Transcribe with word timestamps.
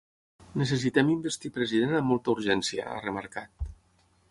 Necessitem 0.61 1.11
investir 1.15 1.51
president 1.59 1.95
amb 1.99 2.11
molta 2.13 2.35
urgència, 2.35 2.89
ha 2.95 3.07
remarcat. 3.07 3.71